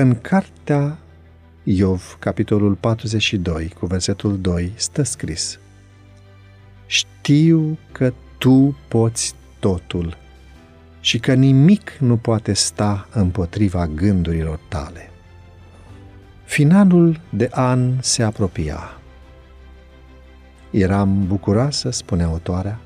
În 0.00 0.20
cartea 0.20 0.98
Iov, 1.62 2.16
capitolul 2.18 2.74
42, 2.74 3.72
cu 3.78 3.86
versetul 3.86 4.40
2, 4.40 4.72
stă 4.76 5.02
scris 5.02 5.58
Știu 6.86 7.78
că 7.92 8.12
tu 8.38 8.76
poți 8.88 9.34
totul 9.58 10.16
și 11.00 11.18
că 11.18 11.34
nimic 11.34 11.96
nu 11.98 12.16
poate 12.16 12.52
sta 12.52 13.08
împotriva 13.12 13.86
gândurilor 13.86 14.60
tale. 14.68 15.10
Finalul 16.44 17.20
de 17.30 17.48
an 17.52 17.92
se 18.00 18.22
apropia. 18.22 19.00
Eram 20.70 21.26
bucuroasă, 21.26 21.90
spune 21.90 22.22
autoarea, 22.22 22.80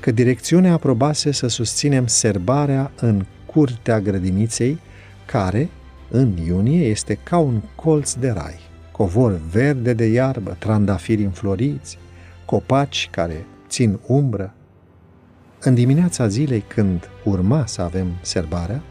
că 0.00 0.10
direcțiunea 0.10 0.72
aprobase 0.72 1.30
să 1.30 1.46
susținem 1.46 2.06
serbarea 2.06 2.90
în 3.00 3.24
curtea 3.46 4.00
grădiniței, 4.00 4.78
care, 5.26 5.68
în 6.10 6.36
iunie, 6.36 6.86
este 6.86 7.14
ca 7.14 7.38
un 7.38 7.60
colț 7.74 8.12
de 8.12 8.30
rai, 8.30 8.58
covor 8.92 9.40
verde 9.50 9.92
de 9.92 10.04
iarbă, 10.04 10.56
trandafiri 10.58 11.24
înfloriți, 11.24 11.98
copaci 12.44 13.08
care 13.10 13.46
țin 13.68 13.98
umbră. 14.06 14.54
În 15.60 15.74
dimineața 15.74 16.28
zilei 16.28 16.60
când 16.60 17.10
urma 17.24 17.66
să 17.66 17.82
avem 17.82 18.06
serbarea, 18.20 18.82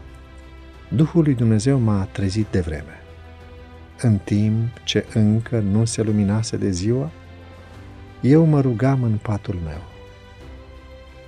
Duhul 0.88 1.22
lui 1.22 1.34
Dumnezeu 1.34 1.78
m-a 1.78 2.04
trezit 2.04 2.46
de 2.46 2.60
vreme. 2.60 3.02
În 4.02 4.18
timp 4.24 4.68
ce 4.84 5.06
încă 5.14 5.58
nu 5.58 5.84
se 5.84 6.02
luminase 6.02 6.56
de 6.56 6.70
ziua, 6.70 7.10
eu 8.20 8.44
mă 8.44 8.60
rugam 8.60 9.02
în 9.02 9.18
patul 9.22 9.54
meu. 9.64 9.82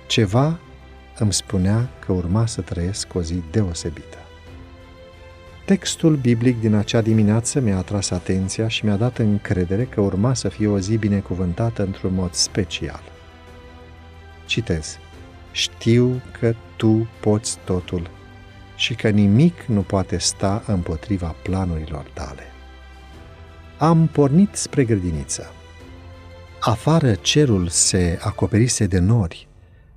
Ceva 0.07 0.59
îmi 1.17 1.33
spunea 1.33 1.89
că 2.05 2.11
urma 2.11 2.45
să 2.45 2.61
trăiesc 2.61 3.15
o 3.15 3.21
zi 3.21 3.41
deosebită. 3.51 4.17
Textul 5.65 6.15
biblic 6.15 6.59
din 6.59 6.73
acea 6.73 7.01
dimineață 7.01 7.59
mi-a 7.59 7.77
atras 7.77 8.09
atenția 8.09 8.67
și 8.67 8.85
mi-a 8.85 8.95
dat 8.95 9.17
încredere 9.17 9.83
că 9.83 10.01
urma 10.01 10.33
să 10.33 10.49
fie 10.49 10.67
o 10.67 10.79
zi 10.79 10.97
binecuvântată 10.97 11.83
într-un 11.83 12.13
mod 12.13 12.33
special. 12.33 13.01
Citez. 14.45 14.97
Știu 15.51 16.21
că 16.39 16.55
tu 16.75 17.09
poți 17.19 17.57
totul 17.63 18.09
și 18.75 18.95
că 18.95 19.09
nimic 19.09 19.61
nu 19.63 19.81
poate 19.81 20.17
sta 20.17 20.63
împotriva 20.67 21.35
planurilor 21.43 22.05
tale. 22.13 22.43
Am 23.77 24.07
pornit 24.07 24.55
spre 24.55 24.83
grădiniță. 24.83 25.53
Afară 26.59 27.13
cerul 27.13 27.67
se 27.67 28.19
acoperise 28.21 28.85
de 28.85 28.99
nori 28.99 29.47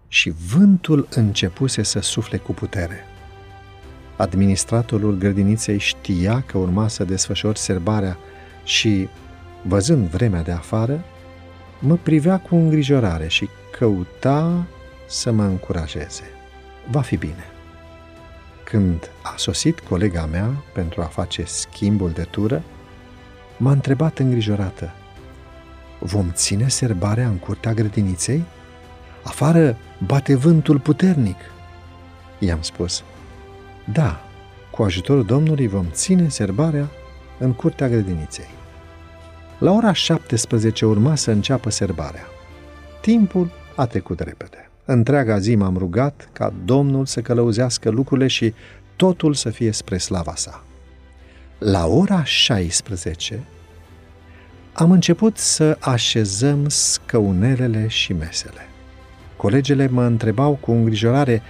și 0.08 0.34
vântul 0.54 1.08
începuse 1.10 1.82
să 1.82 2.00
sufle 2.00 2.36
cu 2.36 2.52
putere. 2.52 3.04
Administratorul 4.16 5.14
grădiniței 5.14 5.78
știa 5.78 6.42
că 6.46 6.58
urma 6.58 6.88
să 6.88 7.04
desfășor 7.04 7.56
serbarea 7.56 8.16
și, 8.64 9.08
văzând 9.62 10.06
vremea 10.08 10.42
de 10.42 10.52
afară, 10.52 11.04
mă 11.78 11.96
privea 11.96 12.38
cu 12.38 12.54
îngrijorare 12.54 13.28
și 13.28 13.48
căuta 13.78 14.66
să 15.08 15.32
mă 15.32 15.42
încurajeze. 15.42 16.24
Va 16.90 17.00
fi 17.00 17.16
bine. 17.16 17.44
Când 18.64 19.10
a 19.22 19.34
sosit 19.36 19.80
colega 19.80 20.26
mea 20.26 20.50
pentru 20.72 21.00
a 21.00 21.04
face 21.04 21.44
schimbul 21.44 22.10
de 22.10 22.22
tură, 22.22 22.62
m-a 23.56 23.70
întrebat 23.70 24.18
îngrijorată. 24.18 24.92
Vom 25.98 26.30
ține 26.32 26.68
serbarea 26.68 27.28
în 27.28 27.36
curtea 27.36 27.72
grădiniței? 27.72 28.44
Afară 29.22 29.76
bate 30.06 30.34
vântul 30.36 30.78
puternic. 30.78 31.36
I-am 32.38 32.62
spus, 32.62 33.04
da, 33.92 34.20
cu 34.70 34.82
ajutorul 34.82 35.24
Domnului 35.24 35.66
vom 35.66 35.86
ține 35.90 36.28
serbarea 36.28 36.90
în 37.38 37.52
curtea 37.52 37.88
grădiniței. 37.88 38.48
La 39.58 39.72
ora 39.72 39.92
17 39.92 40.86
urma 40.86 41.14
să 41.14 41.30
înceapă 41.30 41.70
serbarea. 41.70 42.26
Timpul 43.00 43.50
a 43.76 43.86
trecut 43.86 44.20
repede. 44.20 44.70
Întreaga 44.84 45.38
zi 45.38 45.54
m-am 45.54 45.76
rugat 45.76 46.28
ca 46.32 46.52
Domnul 46.64 47.06
să 47.06 47.20
călăuzească 47.20 47.90
lucrurile 47.90 48.26
și 48.26 48.54
totul 48.96 49.34
să 49.34 49.50
fie 49.50 49.70
spre 49.70 49.98
slava 49.98 50.34
sa. 50.34 50.64
La 51.58 51.86
ora 51.86 52.24
16 52.24 53.44
am 54.72 54.90
început 54.90 55.38
să 55.38 55.76
așezăm 55.80 56.68
scăunelele 56.68 57.86
și 57.88 58.12
mesele. 58.12 58.68
Colegele 59.36 59.88
mă 59.88 60.04
întrebau 60.04 60.58
cu 60.60 60.70
îngrijorare 60.70 61.42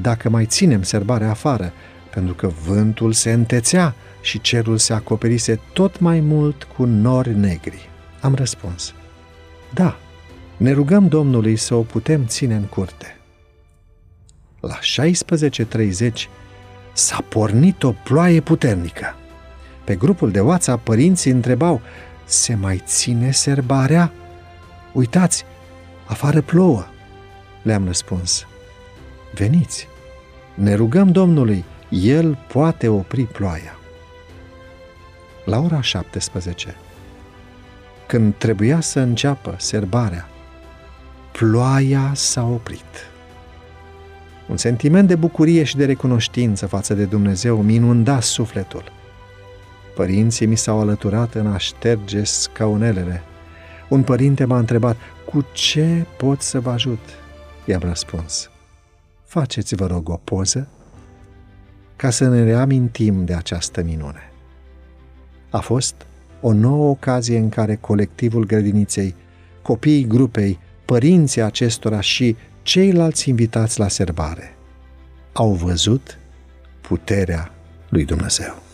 dacă 0.00 0.28
mai 0.28 0.46
ținem 0.46 0.82
serbarea 0.82 1.30
afară, 1.30 1.72
pentru 2.10 2.34
că 2.34 2.46
vântul 2.66 3.12
se 3.12 3.32
întețea 3.32 3.94
și 4.22 4.40
cerul 4.40 4.78
se 4.78 4.92
acoperise 4.92 5.60
tot 5.72 5.98
mai 5.98 6.20
mult 6.20 6.64
cu 6.64 6.84
nori 6.84 7.34
negri. 7.34 7.88
Am 8.20 8.34
răspuns, 8.34 8.94
da, 9.74 9.96
ne 10.56 10.72
rugăm 10.72 11.08
Domnului 11.08 11.56
să 11.56 11.74
o 11.74 11.82
putem 11.82 12.26
ține 12.26 12.54
în 12.54 12.62
curte. 12.64 13.16
La 14.60 14.78
16.30 14.78 16.12
s-a 16.92 17.24
pornit 17.28 17.82
o 17.82 17.92
ploaie 17.92 18.40
puternică. 18.40 19.14
Pe 19.84 19.94
grupul 19.96 20.30
de 20.30 20.40
WhatsApp 20.40 20.84
părinții 20.84 21.30
întrebau, 21.30 21.80
se 22.24 22.54
mai 22.54 22.82
ține 22.86 23.30
serbarea? 23.30 24.12
Uitați, 24.92 25.44
afară 26.06 26.40
plouă. 26.40 26.86
Le-am 27.62 27.86
răspuns, 27.86 28.46
veniți, 29.34 29.88
ne 30.54 30.74
rugăm 30.74 31.12
Domnului, 31.12 31.64
El 31.88 32.38
poate 32.52 32.88
opri 32.88 33.22
ploaia. 33.22 33.78
La 35.44 35.58
ora 35.58 35.80
17, 35.80 36.76
când 38.06 38.34
trebuia 38.34 38.80
să 38.80 39.00
înceapă 39.00 39.54
serbarea, 39.58 40.28
ploaia 41.32 42.12
s-a 42.14 42.44
oprit. 42.44 43.10
Un 44.48 44.56
sentiment 44.56 45.08
de 45.08 45.14
bucurie 45.14 45.64
și 45.64 45.76
de 45.76 45.84
recunoștință 45.84 46.66
față 46.66 46.94
de 46.94 47.04
Dumnezeu 47.04 47.62
mi 47.62 47.74
inunda 47.74 48.20
sufletul. 48.20 48.92
Părinții 49.94 50.46
mi 50.46 50.56
s-au 50.56 50.80
alăturat 50.80 51.34
în 51.34 51.46
a 51.46 51.58
șterge 51.58 52.24
scaunelele. 52.24 53.22
Un 53.88 54.02
părinte 54.02 54.44
m-a 54.44 54.58
întrebat, 54.58 54.96
cu 55.24 55.46
ce 55.52 56.06
pot 56.16 56.42
să 56.42 56.60
vă 56.60 56.70
ajut? 56.70 57.00
I-am 57.64 57.80
răspuns, 57.84 58.50
faceți 59.30 59.74
vă 59.74 59.86
rog 59.86 60.08
o 60.08 60.16
poză 60.16 60.68
ca 61.96 62.10
să 62.10 62.28
ne 62.28 62.42
reamintim 62.42 63.24
de 63.24 63.34
această 63.34 63.82
minune. 63.82 64.32
A 65.50 65.58
fost 65.58 65.94
o 66.40 66.52
nouă 66.52 66.88
ocazie 66.90 67.38
în 67.38 67.48
care 67.48 67.76
colectivul 67.76 68.46
grădiniței, 68.46 69.14
copiii 69.62 70.06
grupei, 70.06 70.58
părinții 70.84 71.42
acestora 71.42 72.00
și 72.00 72.36
ceilalți 72.62 73.28
invitați 73.28 73.78
la 73.78 73.88
serbare 73.88 74.56
au 75.32 75.52
văzut 75.52 76.18
puterea 76.80 77.52
lui 77.88 78.04
Dumnezeu. 78.04 78.69